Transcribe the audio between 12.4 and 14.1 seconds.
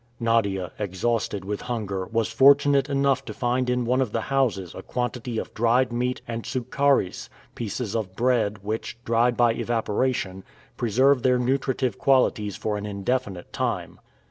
for an indefinite time.